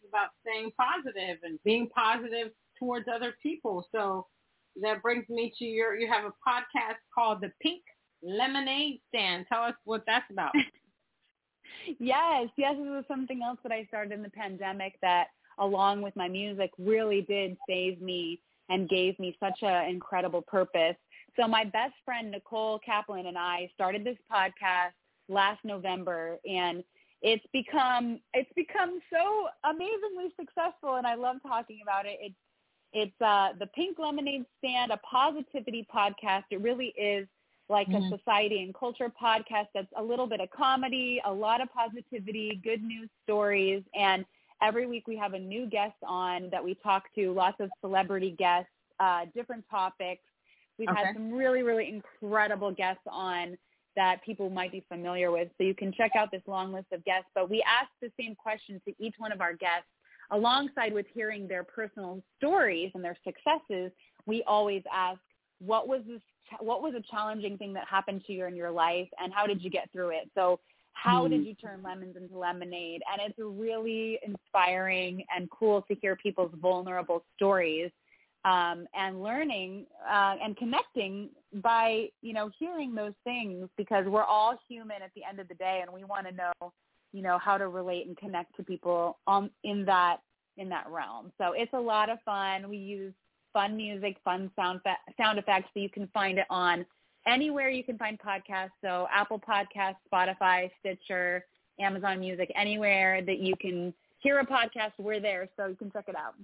[0.07, 3.87] about staying positive and being positive towards other people.
[3.91, 4.27] So
[4.81, 5.95] that brings me to your.
[5.97, 7.81] You have a podcast called the Pink
[8.23, 9.45] Lemonade Stand.
[9.51, 10.53] Tell us what that's about.
[11.99, 15.27] yes, yes, this was something else that I started in the pandemic that,
[15.59, 20.95] along with my music, really did save me and gave me such an incredible purpose.
[21.39, 24.93] So my best friend Nicole Kaplan and I started this podcast
[25.29, 26.83] last November and
[27.21, 32.17] it's become it's become so amazingly successful and I love talking about it.
[32.21, 32.35] It's
[32.93, 36.43] it's uh the Pink Lemonade Stand, a positivity podcast.
[36.51, 37.27] It really is
[37.69, 37.95] like Mhm.
[37.95, 42.59] a society and culture podcast that's a little bit of comedy, a lot of positivity,
[42.63, 44.25] good news stories and
[44.61, 48.35] Every week we have a new guest on that we talk to, lots of celebrity
[48.37, 50.23] guests, uh, different topics.
[50.79, 51.09] We've Okay.
[51.09, 53.57] had some really, really incredible guests on
[53.95, 55.49] that people might be familiar with.
[55.57, 57.29] So you can check out this long list of guests.
[57.33, 59.87] But we ask the same question to each one of our guests
[60.31, 63.91] alongside with hearing their personal stories and their successes.
[64.25, 65.19] We always ask,
[65.59, 66.21] what was this?
[66.59, 69.63] What was a challenging thing that happened to you in your life, and how did
[69.63, 70.29] you get through it?
[70.35, 70.59] So,
[70.93, 71.31] how Hmm.
[71.31, 73.01] did you turn lemons into lemonade?
[73.11, 77.91] And it's really inspiring and cool to hear people's vulnerable stories
[78.45, 84.57] um, and learning uh, and connecting by you know hearing those things because we're all
[84.69, 86.71] human at the end of the day, and we want to know
[87.11, 90.17] you know how to relate and connect to people um, in that
[90.57, 91.31] in that realm.
[91.37, 92.69] So it's a lot of fun.
[92.69, 93.13] We use
[93.51, 96.85] fun music, fun sound fa- sound effects, so you can find it on
[97.27, 98.71] anywhere you can find podcasts.
[98.81, 101.45] So Apple Podcasts, Spotify, Stitcher,
[101.79, 105.49] Amazon Music, anywhere that you can hear a podcast, we're there.
[105.57, 106.35] So you can check it out.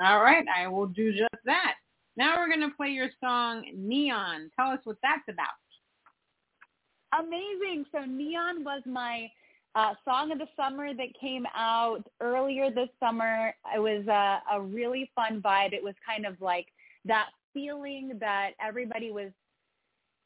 [0.00, 1.74] All right, I will do just that.
[2.16, 4.50] Now we're going to play your song Neon.
[4.58, 5.48] Tell us what that's about.
[7.24, 7.86] Amazing.
[7.92, 9.30] So Neon was my
[9.74, 13.52] uh, song of the summer that came out earlier this summer.
[13.74, 15.72] It was a, a really fun vibe.
[15.72, 16.66] It was kind of like
[17.04, 19.30] that feeling that everybody was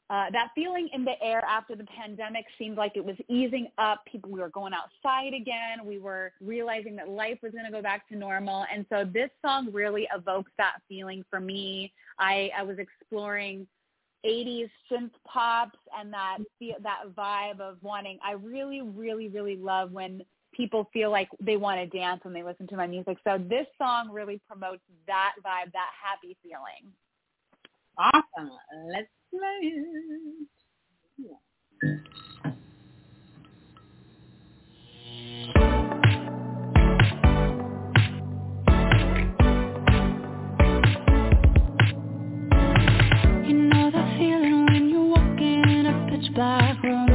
[0.09, 4.03] uh, that feeling in the air after the pandemic seemed like it was easing up.
[4.11, 5.85] People we were going outside again.
[5.85, 8.65] We were realizing that life was going to go back to normal.
[8.73, 11.93] And so this song really evokes that feeling for me.
[12.17, 13.67] I, I was exploring
[14.25, 16.39] 80s synth pops and that
[16.81, 18.17] that vibe of wanting.
[18.25, 22.43] I really, really, really love when people feel like they want to dance when they
[22.43, 23.17] listen to my music.
[23.23, 26.91] So this song really promotes that vibe, that happy feeling.
[27.97, 28.51] Awesome.
[28.91, 30.49] Let's play it.
[43.47, 47.08] You know that feeling when you walk in a pitch black room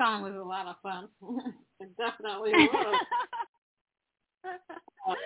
[0.00, 1.08] song was a lot of fun.
[1.80, 3.00] it definitely was.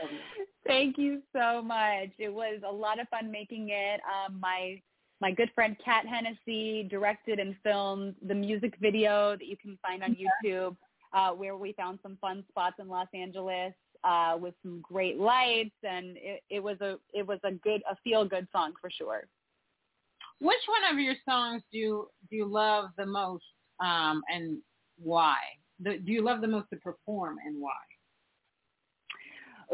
[0.66, 2.10] Thank you so much.
[2.18, 4.00] It was a lot of fun making it.
[4.00, 4.80] Um, my
[5.20, 10.02] my good friend Kat Hennessy directed and filmed the music video that you can find
[10.02, 10.76] on YouTube,
[11.12, 13.72] uh, where we found some fun spots in Los Angeles
[14.02, 17.96] uh, with some great lights, and it, it was a it was a good a
[18.02, 19.24] feel good song for sure.
[20.40, 23.44] Which one of your songs do you do you love the most,
[23.80, 24.58] um, and
[24.98, 25.36] why?
[25.80, 27.72] The, do you love the most to perform, and why?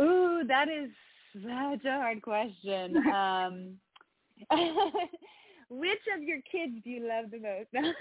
[0.03, 0.91] Ooh, that is
[1.35, 2.97] such a hard question.
[3.15, 3.77] um,
[5.69, 7.69] which of your kids do you love the most?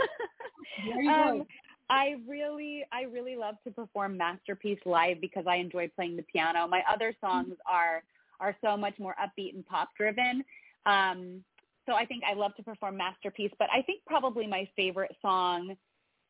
[1.10, 1.46] Um.
[1.90, 6.68] I really, I really love to perform Masterpiece live because I enjoy playing the piano.
[6.68, 8.04] My other songs are
[8.40, 10.44] are so much more upbeat and pop driven.
[10.86, 11.44] Um,
[11.86, 15.76] so I think I love to perform Masterpiece, but I think probably my favorite song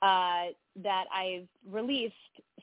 [0.01, 2.13] uh, that I've released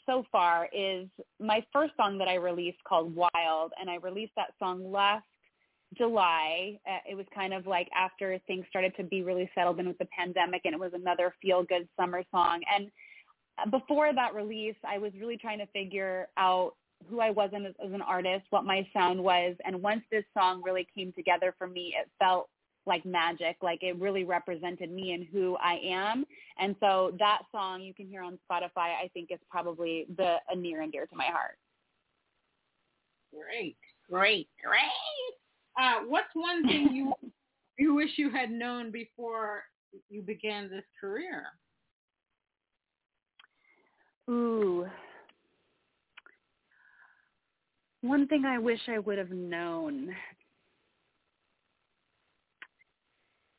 [0.07, 1.09] so far is
[1.41, 5.25] my first song that I released called Wild, and I released that song last
[5.97, 6.79] July.
[6.89, 9.99] Uh, it was kind of like after things started to be really settled in with
[9.99, 12.61] the pandemic, and it was another feel-good summer song.
[12.75, 12.91] And
[13.71, 16.75] before that release, I was really trying to figure out
[17.09, 20.63] who I was as, as an artist, what my sound was, and once this song
[20.65, 22.49] really came together for me, it felt
[22.87, 23.57] like magic.
[23.63, 26.25] Like it really represented me and who I am.
[26.59, 30.57] And so that song you can hear on Spotify, I think is probably the a
[30.57, 31.59] near and dear to my heart.
[33.33, 33.77] Great,
[34.11, 35.35] great, great.
[35.79, 37.13] Uh, what's one thing you
[37.79, 39.63] you wish you had known before
[40.09, 41.45] you began this career?
[44.29, 44.87] Ooh.
[48.03, 50.15] One thing I wish I would have known.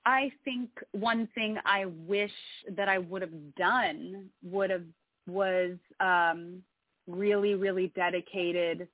[0.08, 2.32] I think one thing I wish
[2.78, 4.86] that I would have done would have
[5.28, 6.64] was um,
[7.08, 8.88] really, really dedicated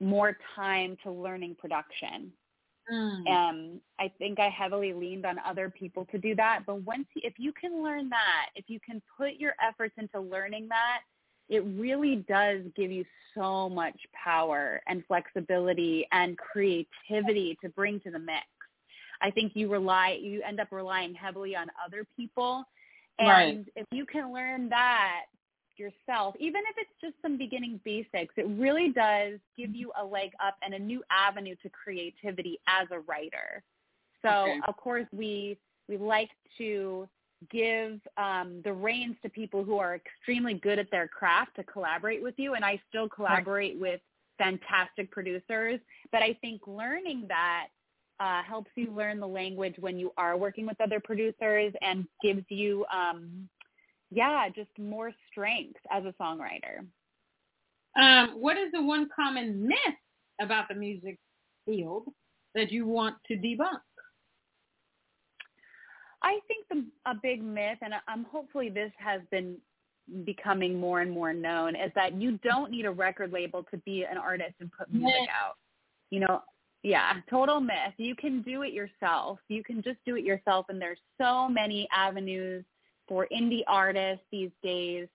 [0.00, 2.32] more time to learning production.
[2.92, 3.28] Mm.
[3.28, 6.64] Um, I think I heavily leaned on other people to do that.
[6.66, 10.66] But once, if you can learn that, if you can put your efforts into learning
[10.70, 11.02] that,
[11.48, 18.10] it really does give you so much power and flexibility and creativity to bring to
[18.10, 18.46] the mix.
[19.20, 22.64] I think you rely, you end up relying heavily on other people.
[23.18, 23.66] And Right.
[23.76, 25.22] if you can learn that
[25.76, 30.30] yourself, even if it's just some beginning basics, it really does give you a leg
[30.44, 33.62] up and a new avenue to creativity as a writer.
[34.22, 34.60] So Okay.
[34.66, 35.58] of course we
[35.88, 37.08] we like to
[37.50, 42.22] give um, the reins to people who are extremely good at their craft to collaborate
[42.22, 44.00] with you, and I still collaborate with
[44.38, 45.78] fantastic producers.
[46.12, 47.68] But I think learning that
[48.20, 52.44] uh, helps you learn the language when you are working with other producers and gives
[52.48, 53.48] you um,
[54.10, 56.86] yeah, just more strength as a songwriter.
[58.00, 59.78] Um, what is the one common myth
[60.40, 61.18] about the music
[61.64, 62.04] field
[62.54, 63.80] that you want to debunk?
[66.22, 69.56] I think the, a big myth, and um, hopefully this has been
[70.24, 74.04] becoming more and more known, is that you don't need a record label to be
[74.08, 75.56] an artist and put music out.
[76.10, 76.42] You know,
[76.86, 77.94] yeah, total myth.
[77.96, 79.40] You can do it yourself.
[79.48, 82.64] You can just do it yourself, and there's so many avenues
[83.08, 85.08] for indie artists these days,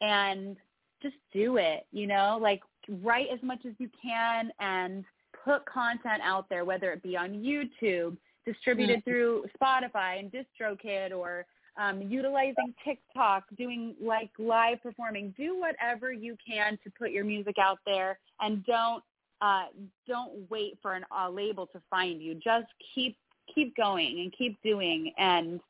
[0.00, 0.56] and
[1.02, 1.84] just do it.
[1.90, 2.60] You know, like
[3.02, 5.04] write as much as you can and
[5.44, 8.16] put content out there, whether it be on YouTube,
[8.46, 11.44] distributed through Spotify and DistroKid or
[11.76, 15.34] um, utilizing TikTok, doing like live performing.
[15.36, 19.02] Do whatever you can to put your music out there, and don't
[19.40, 19.64] uh,
[20.08, 22.34] don't wait for an, a label to find you.
[22.34, 23.16] Just keep
[23.54, 25.60] keep going and keep doing, and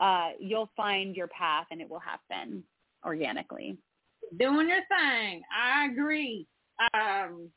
[0.00, 2.62] uh, you'll find your path, and it will happen
[3.04, 3.76] organically.
[4.38, 5.42] Doing your thing.
[5.54, 6.46] I agree.
[6.94, 7.48] Um,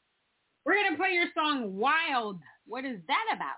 [0.66, 3.58] we're gonna play your song "Wild." What is that about?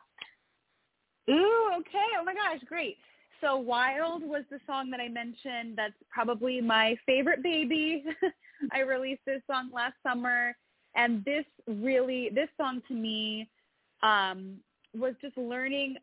[1.30, 2.08] Ooh, okay.
[2.20, 2.98] Oh my gosh, great.
[3.42, 5.78] So Wild was the song that I mentioned.
[5.78, 8.04] That's probably my favorite baby.
[8.74, 10.56] I released this song last summer
[10.96, 13.48] and this really this song to me
[14.04, 14.58] um
[14.98, 15.96] was just learning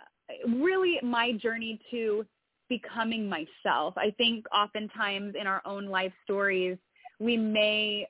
[0.47, 2.24] really my journey to
[2.68, 3.95] becoming myself.
[3.97, 6.78] I think oftentimes in our own life stories
[7.18, 8.09] we may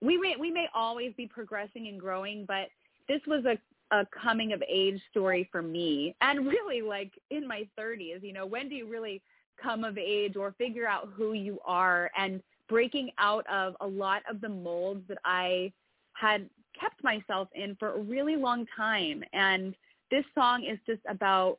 [0.00, 2.68] we may we may always be progressing and growing, but
[3.08, 3.58] this was a
[3.92, 8.44] a coming of age story for me and really like in my 30s you know
[8.44, 9.22] when do you really
[9.62, 14.22] come of age or figure out who you are and breaking out of a lot
[14.28, 15.72] of the molds that I
[16.18, 16.48] had
[16.78, 19.22] kept myself in for a really long time.
[19.32, 19.74] And
[20.10, 21.58] this song is just about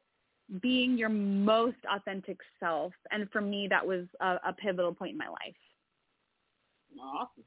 [0.61, 2.93] being your most authentic self.
[3.11, 5.55] And for me, that was a, a pivotal point in my life.
[6.99, 7.43] Awesome.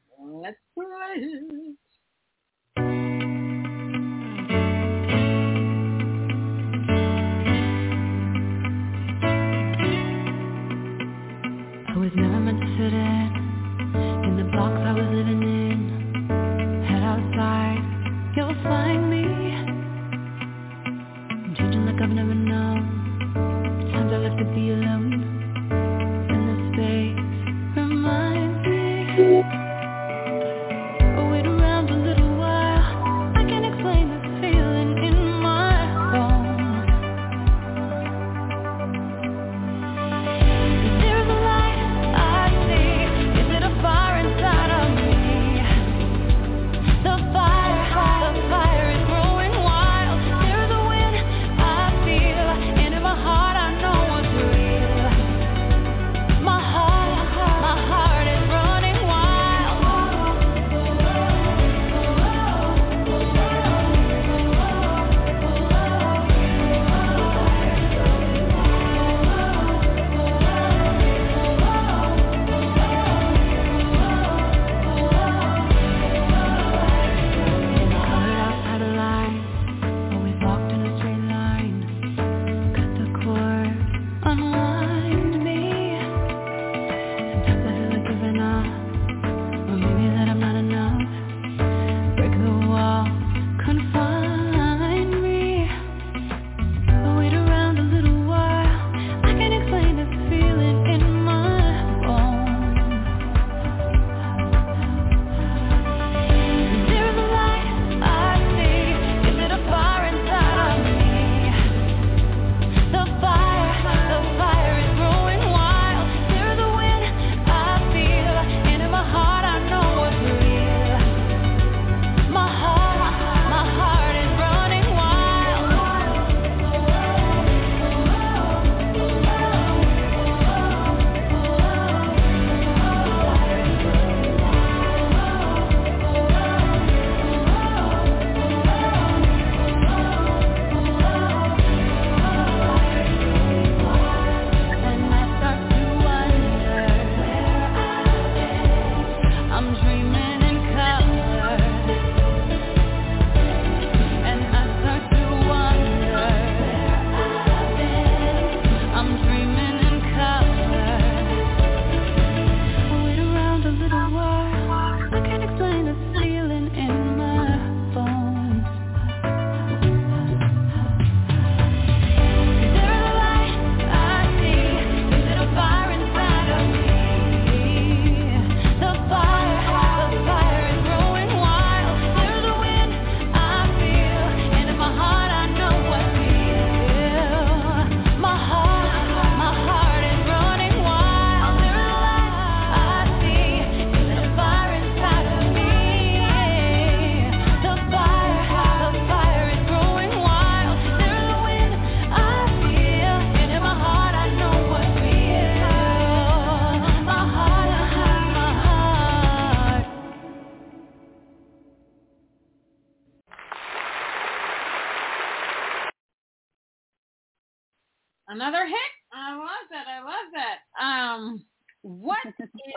[11.89, 13.20] I was never meant to in.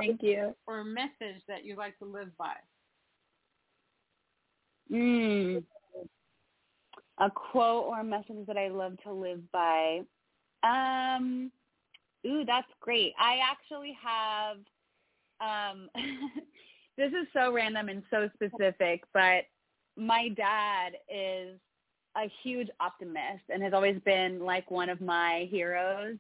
[0.08, 0.56] Thank you.
[0.68, 2.54] or message that you like to live by?
[4.92, 5.64] Mm.
[7.20, 10.02] A quote or a message that I love to live by.
[10.64, 11.52] Um,
[12.26, 13.14] ooh, that's great.
[13.20, 14.58] I actually have.
[15.42, 15.90] Um,
[16.98, 19.46] this is so random and so specific, but
[19.98, 21.60] my dad is
[22.16, 26.18] a huge optimist and has always been like one of my heroes.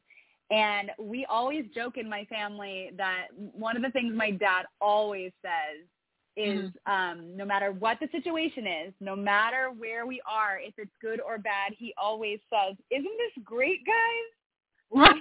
[0.52, 5.32] And we always joke in my family that one of the things my dad always
[5.42, 5.88] says
[6.36, 10.92] is um, no matter what the situation is, no matter where we are, if it's
[11.02, 15.06] good or bad, he always says, "Isn't this great, guys?"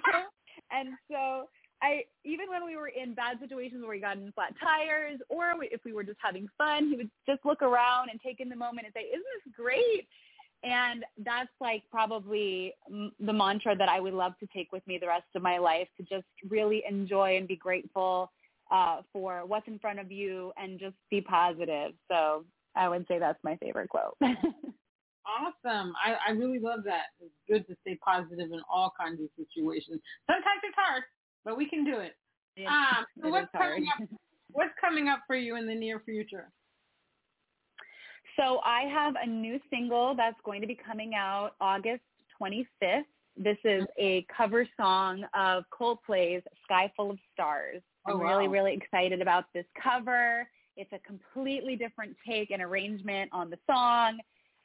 [0.70, 1.48] and so
[1.82, 5.52] I, even when we were in bad situations where we got in flat tires, or
[5.62, 8.56] if we were just having fun, he would just look around and take in the
[8.56, 10.08] moment and say, "Isn't this great?"
[10.64, 15.08] And that's like probably the mantra that I would love to take with me the
[15.08, 18.30] rest of my life to just really enjoy and be grateful
[18.70, 21.92] uh, for what's in front of you and just be positive.
[22.08, 22.44] So
[22.76, 24.16] I would say that's my favorite quote.
[25.24, 25.92] Awesome.
[26.04, 27.14] I, I really love that.
[27.20, 30.00] It's good to stay positive in all kinds of situations.
[30.26, 31.04] Sometimes it's hard,
[31.44, 32.16] but we can do it.
[32.66, 34.08] Um, so what's coming up?
[34.50, 36.50] What's coming up for you in the near future?
[38.36, 42.02] So I have a new single that's going to be coming out August
[42.40, 43.02] 25th.
[43.36, 47.82] This is a cover song of Coldplay's Sky Full of Stars.
[48.06, 50.48] I'm Oh, really, really excited about this cover.
[50.76, 54.18] It's a completely different take and arrangement on the song.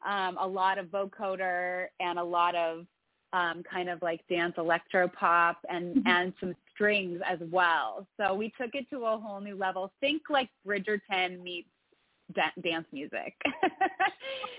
[0.05, 2.85] Um, a lot of vocoder and a lot of
[3.33, 6.07] um, kind of like dance electro pop and Mm-hmm.
[6.07, 8.07] and some strings as well.
[8.17, 9.91] So we took it to a whole new level.
[9.99, 11.67] Think like Bridgerton meets
[12.33, 13.35] da- dance music.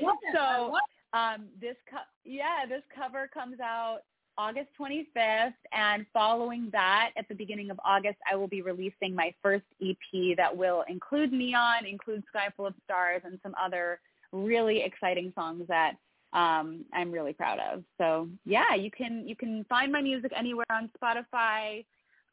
[0.01, 0.37] Love it.
[0.37, 0.69] I
[1.13, 4.01] so um, this co- yeah, this cover comes out
[4.39, 9.35] August 25th, and following that, at the beginning of August, I will be releasing my
[9.43, 14.01] first EP that will include Neon, include Sky Full of Stars, and some other
[14.33, 15.95] really exciting songs that
[16.33, 17.83] um, I'm really proud of.
[17.99, 21.85] So yeah, you can you can find my music anywhere on Spotify,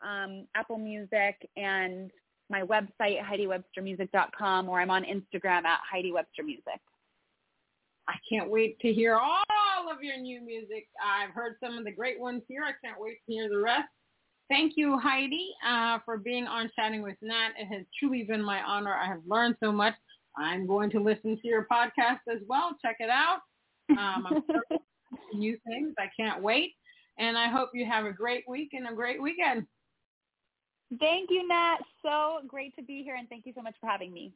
[0.05, 2.11] um, Apple Music, and
[2.49, 6.79] my website HeidiWebsterMusic.com, or I'm on Instagram at Heidi Webster Music.
[8.07, 10.87] I can't wait to hear all of your new music.
[11.03, 12.63] I've heard some of the great ones here.
[12.63, 13.87] I can't wait to hear the rest.
[14.47, 17.49] Thank you, Heidi, uh, for being on Chatting with Nat.
[17.57, 18.93] It has truly been my honor.
[18.93, 19.95] I have learned so much.
[20.37, 22.75] I'm going to listen to your podcast as well.
[22.83, 23.39] Check it out.
[23.89, 24.43] Um, I'm
[25.33, 25.93] new things.
[25.97, 26.73] I can't wait.
[27.17, 29.65] And I hope you have a great week and a great weekend.
[30.99, 31.77] Thank you, Nat.
[32.01, 34.33] So great to be here, and thank you so much for having me.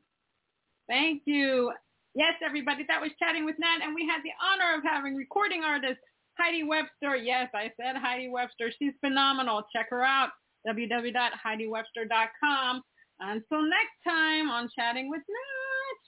[0.88, 1.74] Thank you.
[2.16, 5.64] Yes, everybody, that was Chatting with Nat, and we had the honor of having recording
[5.64, 6.00] artist
[6.38, 7.16] Heidi Webster.
[7.16, 8.72] Yes, I said Heidi Webster.
[8.80, 9.62] She's phenomenal.
[9.76, 10.32] Check her out,
[10.68, 12.82] www.heidiwebster.com.
[13.22, 16.00] Until next time on Chatting with Nat.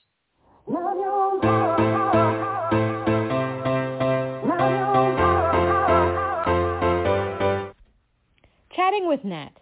[8.74, 9.61] Chatting with Nat